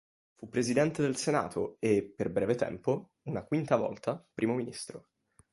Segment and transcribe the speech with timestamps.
[0.33, 5.09] Fu Presidente del Senato e, per breve tempo, una quinta volta, Primo ministro.